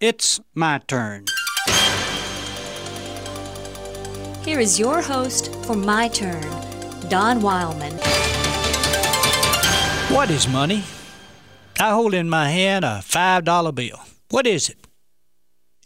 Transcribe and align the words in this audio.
It's 0.00 0.40
my 0.54 0.78
turn. 0.88 1.26
Here 4.42 4.58
is 4.58 4.78
your 4.78 5.02
host 5.02 5.54
for 5.66 5.76
My 5.76 6.08
Turn, 6.08 6.40
Don 7.10 7.42
Wildman. 7.42 7.92
What 10.08 10.30
is 10.30 10.48
money? 10.48 10.84
I 11.78 11.90
hold 11.90 12.14
in 12.14 12.30
my 12.30 12.48
hand 12.48 12.86
a 12.86 13.02
$5 13.04 13.74
bill. 13.74 14.00
What 14.30 14.46
is 14.46 14.70
it? 14.70 14.78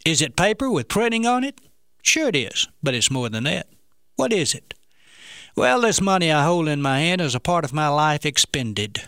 Is 0.05 0.21
it 0.21 0.37
paper 0.37 0.71
with 0.71 0.87
printing 0.87 1.25
on 1.25 1.43
it? 1.43 1.59
Sure 2.01 2.29
it 2.29 2.37
is, 2.37 2.69
but 2.81 2.93
it's 2.93 3.11
more 3.11 3.27
than 3.27 3.43
that. 3.43 3.67
What 4.15 4.31
is 4.31 4.55
it? 4.55 4.75
Well, 5.57 5.81
this 5.81 5.99
money 5.99 6.31
I 6.31 6.45
hold 6.45 6.69
in 6.69 6.81
my 6.81 7.01
hand 7.01 7.19
is 7.19 7.35
a 7.35 7.41
part 7.41 7.65
of 7.65 7.73
my 7.73 7.89
life 7.89 8.25
expended. 8.25 9.01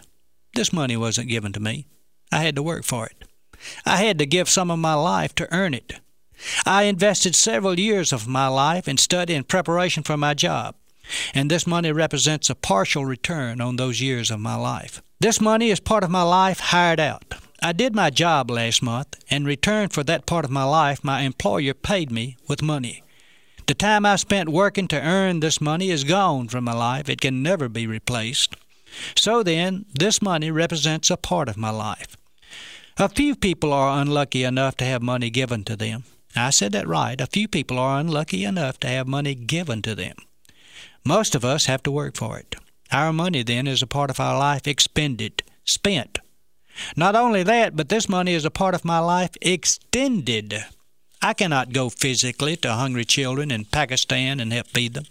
This 0.54 0.74
money 0.74 0.98
wasn't 0.98 1.30
given 1.30 1.54
to 1.54 1.62
me. 1.62 1.88
I 2.30 2.39
had 2.39 2.58
to 2.58 2.64
work 2.64 2.84
for 2.84 3.05
it. 3.05 3.24
I 3.86 3.98
had 3.98 4.20
to 4.20 4.26
give 4.26 4.50
some 4.50 4.71
of 4.71 4.80
my 4.80 4.94
life 4.94 5.34
to 5.36 5.54
earn 5.54 5.74
it. 5.74 6.00
I 6.66 6.84
invested 6.84 7.36
several 7.36 7.79
years 7.79 8.14
of 8.14 8.28
my 8.28 8.48
life 8.48 8.88
in 8.88 8.98
study 8.98 9.34
and 9.34 9.48
preparation 9.48 10.04
for 10.04 10.18
my 10.18 10.34
job, 10.34 10.75
and 11.34 11.50
this 11.50 11.65
money 11.65 11.92
represents 11.92 12.50
a 12.50 12.56
partial 12.56 13.06
return 13.06 13.60
on 13.62 13.75
those 13.75 14.01
years 14.01 14.29
of 14.29 14.39
my 14.39 14.56
life. 14.56 15.01
This 15.20 15.42
money 15.42 15.70
is 15.70 15.79
part 15.79 16.04
of 16.04 16.12
my 16.12 16.21
life 16.21 16.60
hired 16.60 17.00
out. 17.00 17.34
I 17.62 17.71
did 17.71 17.96
my 17.96 18.12
job 18.12 18.51
last 18.51 18.84
month, 18.84 19.15
and 19.32 19.43
in 19.43 19.48
return 19.48 19.89
for 19.89 20.04
that 20.04 20.28
part 20.28 20.46
of 20.46 20.51
my 20.51 20.64
life, 20.64 21.04
my 21.04 21.21
employer 21.21 21.74
paid 21.74 22.12
me 22.12 22.37
with 22.48 22.62
money. 22.62 23.01
The 23.65 23.74
time 23.74 24.06
I 24.06 24.15
spent 24.15 24.50
working 24.50 24.87
to 24.89 25.01
earn 25.01 25.39
this 25.39 25.60
money 25.60 25.89
is 25.89 26.04
gone 26.04 26.48
from 26.50 26.65
my 26.65 26.74
life. 26.74 27.10
It 27.10 27.20
can 27.20 27.42
never 27.42 27.68
be 27.68 27.87
replaced. 27.87 28.56
So 29.15 29.43
then, 29.43 29.86
this 29.93 30.21
money 30.21 30.51
represents 30.51 31.10
a 31.10 31.18
part 31.18 31.50
of 31.50 31.57
my 31.57 31.71
life. 31.71 32.17
A 33.00 33.08
few 33.08 33.36
people 33.36 33.73
are 33.73 34.02
unlucky 34.02 34.44
enough 34.44 34.75
to 34.78 34.86
have 34.86 35.03
money 35.03 35.30
given 35.30 35.64
to 35.66 35.75
them. 35.75 36.06
I 36.36 36.50
said 36.50 36.72
that 36.72 36.88
right. 36.88 37.22
A 37.22 37.28
few 37.28 37.47
people 37.47 37.78
are 37.78 38.00
unlucky 38.00 38.44
enough 38.44 38.80
to 38.80 38.88
have 38.88 39.08
money 39.08 39.36
given 39.36 39.84
to 39.84 39.94
them. 39.94 40.16
Most 41.06 41.36
of 41.36 41.45
us 41.45 41.68
have 41.68 41.84
to 41.84 41.92
work 41.92 42.18
for 42.18 42.40
it. 42.40 42.56
Our 42.92 43.14
money, 43.14 43.44
then, 43.44 43.68
is 43.68 43.84
a 43.84 43.88
part 43.88 44.09
of 44.09 44.20
our 44.20 44.40
life 44.40 44.68
expended, 44.68 45.44
spent. 45.64 46.18
Not 46.95 47.16
only 47.16 47.44
that, 47.44 47.75
but 47.75 47.90
this 47.90 48.09
money 48.09 48.34
is 48.34 48.45
a 48.45 48.50
part 48.50 48.73
of 48.73 48.84
my 48.84 48.98
life 48.98 49.38
extended. 49.44 50.66
I 51.22 51.36
cannot 51.36 51.73
go 51.73 51.90
physically 51.90 52.56
to 52.58 52.73
hungry 52.73 53.06
children 53.06 53.52
in 53.52 53.66
Pakistan 53.66 54.40
and 54.40 54.52
help 54.52 54.68
feed 54.68 54.95
them, 54.95 55.06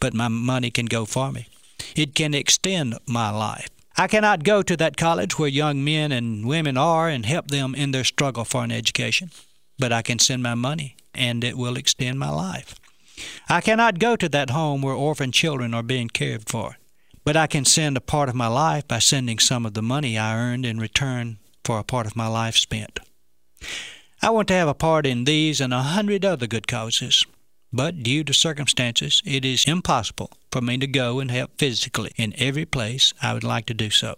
but 0.00 0.14
my 0.14 0.28
money 0.28 0.70
can 0.70 0.86
go 0.86 1.04
for 1.04 1.32
me. 1.32 1.48
It 1.94 2.14
can 2.14 2.32
extend 2.32 2.98
my 3.06 3.28
life. 3.28 3.68
I 3.98 4.08
cannot 4.08 4.44
go 4.44 4.62
to 4.62 4.76
that 4.76 4.98
college 4.98 5.38
where 5.38 5.48
young 5.48 5.82
men 5.82 6.12
and 6.12 6.46
women 6.46 6.76
are 6.76 7.08
and 7.08 7.24
help 7.24 7.48
them 7.48 7.74
in 7.74 7.92
their 7.92 8.04
struggle 8.04 8.44
for 8.44 8.62
an 8.62 8.70
education, 8.70 9.30
but 9.78 9.90
I 9.90 10.02
can 10.02 10.18
send 10.18 10.42
my 10.42 10.54
money 10.54 10.96
and 11.14 11.42
it 11.42 11.56
will 11.56 11.78
extend 11.78 12.18
my 12.18 12.28
life. 12.28 12.74
I 13.48 13.62
cannot 13.62 13.98
go 13.98 14.14
to 14.16 14.28
that 14.28 14.50
home 14.50 14.82
where 14.82 14.94
orphan 14.94 15.32
children 15.32 15.72
are 15.72 15.82
being 15.82 16.08
cared 16.08 16.46
for, 16.46 16.76
but 17.24 17.38
I 17.38 17.46
can 17.46 17.64
send 17.64 17.96
a 17.96 18.02
part 18.02 18.28
of 18.28 18.34
my 18.34 18.48
life 18.48 18.86
by 18.86 18.98
sending 18.98 19.38
some 19.38 19.64
of 19.64 19.72
the 19.72 19.82
money 19.82 20.18
I 20.18 20.36
earned 20.36 20.66
in 20.66 20.78
return 20.78 21.38
for 21.64 21.78
a 21.78 21.84
part 21.84 22.06
of 22.06 22.16
my 22.16 22.26
life 22.26 22.56
spent. 22.56 23.00
I 24.20 24.28
want 24.28 24.48
to 24.48 24.54
have 24.54 24.68
a 24.68 24.74
part 24.74 25.06
in 25.06 25.24
these 25.24 25.58
and 25.58 25.72
a 25.72 25.80
hundred 25.80 26.22
other 26.22 26.46
good 26.46 26.68
causes 26.68 27.24
but 27.76 28.02
due 28.02 28.24
to 28.24 28.32
circumstances, 28.32 29.22
it 29.26 29.44
is 29.44 29.66
impossible 29.66 30.30
for 30.50 30.62
me 30.62 30.78
to 30.78 30.86
go 30.86 31.20
and 31.20 31.30
help 31.30 31.50
physically 31.58 32.10
in 32.16 32.32
every 32.38 32.64
place 32.64 33.12
I 33.22 33.34
would 33.34 33.44
like 33.44 33.66
to 33.66 33.74
do 33.74 33.90
so. 33.90 34.14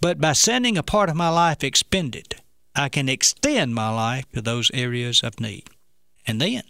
But 0.00 0.20
by 0.20 0.32
sending 0.32 0.78
a 0.78 0.84
part 0.84 1.10
of 1.10 1.16
my 1.16 1.28
life 1.28 1.64
expended, 1.64 2.36
I 2.76 2.88
can 2.88 3.08
extend 3.08 3.74
my 3.74 3.88
life 3.88 4.30
to 4.32 4.40
those 4.40 4.70
areas 4.72 5.22
of 5.24 5.40
need. 5.40 5.64
And 6.28 6.40
then, 6.40 6.62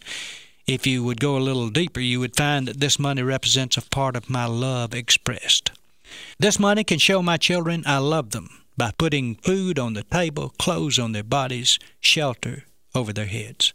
if 0.66 0.86
you 0.86 1.04
would 1.04 1.20
go 1.20 1.36
a 1.36 1.46
little 1.48 1.68
deeper, 1.68 2.00
you 2.00 2.20
would 2.20 2.34
find 2.34 2.66
that 2.66 2.80
this 2.80 2.98
money 2.98 3.22
represents 3.22 3.76
a 3.76 3.82
part 3.82 4.16
of 4.16 4.30
my 4.30 4.46
love 4.46 4.94
expressed. 4.94 5.70
This 6.38 6.58
money 6.58 6.82
can 6.82 6.98
show 6.98 7.22
my 7.22 7.36
children 7.36 7.82
I 7.84 7.98
love 7.98 8.30
them 8.30 8.48
by 8.76 8.92
putting 8.96 9.34
food 9.34 9.78
on 9.78 9.92
the 9.92 10.04
table, 10.04 10.54
clothes 10.58 10.98
on 10.98 11.12
their 11.12 11.22
bodies, 11.22 11.78
shelter 12.00 12.64
over 12.94 13.12
their 13.12 13.26
heads. 13.26 13.74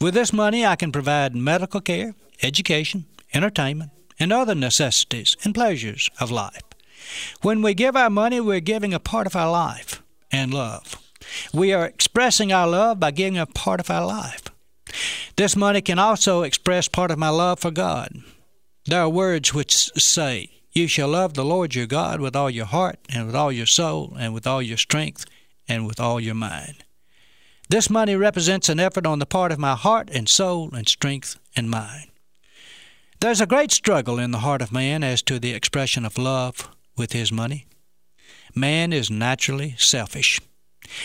With 0.00 0.14
this 0.14 0.32
money, 0.32 0.64
I 0.64 0.76
can 0.76 0.92
provide 0.92 1.34
medical 1.34 1.80
care, 1.80 2.14
education, 2.40 3.06
entertainment, 3.34 3.90
and 4.20 4.32
other 4.32 4.54
necessities 4.54 5.36
and 5.44 5.54
pleasures 5.54 6.08
of 6.20 6.30
life. 6.30 6.62
When 7.42 7.62
we 7.62 7.74
give 7.74 7.96
our 7.96 8.10
money, 8.10 8.40
we're 8.40 8.60
giving 8.60 8.94
a 8.94 9.00
part 9.00 9.26
of 9.26 9.34
our 9.34 9.50
life 9.50 10.02
and 10.30 10.54
love. 10.54 10.96
We 11.52 11.72
are 11.72 11.86
expressing 11.86 12.52
our 12.52 12.68
love 12.68 13.00
by 13.00 13.10
giving 13.10 13.38
a 13.38 13.46
part 13.46 13.80
of 13.80 13.90
our 13.90 14.06
life. 14.06 14.44
This 15.36 15.56
money 15.56 15.80
can 15.80 15.98
also 15.98 16.42
express 16.42 16.88
part 16.88 17.10
of 17.10 17.18
my 17.18 17.28
love 17.28 17.58
for 17.58 17.70
God. 17.70 18.22
There 18.86 19.02
are 19.02 19.08
words 19.08 19.52
which 19.52 19.90
say, 19.96 20.50
You 20.72 20.86
shall 20.86 21.08
love 21.08 21.34
the 21.34 21.44
Lord 21.44 21.74
your 21.74 21.86
God 21.86 22.20
with 22.20 22.36
all 22.36 22.50
your 22.50 22.66
heart, 22.66 22.98
and 23.12 23.26
with 23.26 23.34
all 23.34 23.52
your 23.52 23.66
soul, 23.66 24.16
and 24.18 24.32
with 24.32 24.46
all 24.46 24.62
your 24.62 24.78
strength, 24.78 25.26
and 25.68 25.86
with 25.86 26.00
all 26.00 26.20
your 26.20 26.34
mind. 26.34 26.84
This 27.70 27.90
money 27.90 28.16
represents 28.16 28.70
an 28.70 28.80
effort 28.80 29.04
on 29.04 29.18
the 29.18 29.26
part 29.26 29.52
of 29.52 29.58
my 29.58 29.74
heart 29.74 30.08
and 30.10 30.26
soul 30.26 30.70
and 30.74 30.88
strength 30.88 31.38
and 31.54 31.68
mind. 31.68 32.10
There's 33.20 33.42
a 33.42 33.46
great 33.46 33.72
struggle 33.72 34.18
in 34.18 34.30
the 34.30 34.38
heart 34.38 34.62
of 34.62 34.72
man 34.72 35.04
as 35.04 35.20
to 35.22 35.38
the 35.38 35.52
expression 35.52 36.06
of 36.06 36.16
love 36.16 36.70
with 36.96 37.12
his 37.12 37.30
money. 37.30 37.66
Man 38.54 38.92
is 38.92 39.10
naturally 39.10 39.74
selfish, 39.76 40.40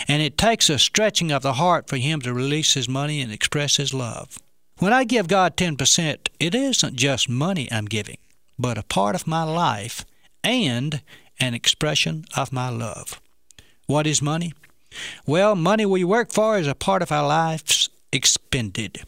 and 0.07 0.21
it 0.21 0.37
takes 0.37 0.69
a 0.69 0.79
stretching 0.79 1.31
of 1.31 1.41
the 1.41 1.53
heart 1.53 1.89
for 1.89 1.97
him 1.97 2.21
to 2.21 2.33
release 2.33 2.75
his 2.75 2.87
money 2.87 3.19
and 3.19 3.31
express 3.31 3.75
his 3.75 3.93
love. 3.93 4.37
When 4.77 4.93
I 4.93 5.03
give 5.03 5.27
God 5.27 5.57
10%, 5.57 6.27
it 6.39 6.55
isn't 6.55 6.95
just 6.95 7.27
money 7.27 7.67
I'm 7.71 7.85
giving, 7.85 8.17
but 8.57 8.77
a 8.77 8.83
part 8.83 9.15
of 9.15 9.27
my 9.27 9.43
life 9.43 10.05
and 10.43 11.01
an 11.39 11.53
expression 11.53 12.23
of 12.37 12.53
my 12.53 12.69
love. 12.69 13.19
What 13.85 14.07
is 14.07 14.21
money? 14.21 14.53
Well, 15.25 15.55
money 15.55 15.85
we 15.85 16.03
work 16.03 16.31
for 16.31 16.57
is 16.57 16.67
a 16.67 16.75
part 16.75 17.01
of 17.01 17.11
our 17.11 17.25
lives 17.25 17.89
expended, 18.11 19.03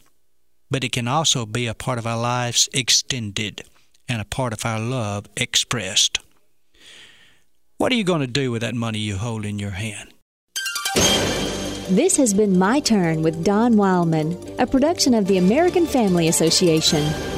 but 0.70 0.84
it 0.84 0.92
can 0.92 1.08
also 1.08 1.46
be 1.46 1.66
a 1.66 1.74
part 1.74 1.98
of 1.98 2.06
our 2.06 2.20
lives 2.20 2.68
extended 2.72 3.62
and 4.08 4.20
a 4.20 4.24
part 4.24 4.52
of 4.52 4.64
our 4.64 4.80
love 4.80 5.26
expressed. 5.36 6.18
What 7.78 7.92
are 7.92 7.96
you 7.96 8.04
going 8.04 8.20
to 8.20 8.26
do 8.26 8.50
with 8.50 8.62
that 8.62 8.74
money 8.74 8.98
you 8.98 9.16
hold 9.16 9.44
in 9.44 9.58
your 9.58 9.72
hand? 9.72 10.12
This 11.88 12.16
has 12.16 12.34
been 12.34 12.58
My 12.58 12.80
Turn 12.80 13.22
with 13.22 13.44
Don 13.44 13.76
Wildman, 13.76 14.56
a 14.58 14.66
production 14.66 15.14
of 15.14 15.26
the 15.26 15.38
American 15.38 15.86
Family 15.86 16.26
Association. 16.26 17.35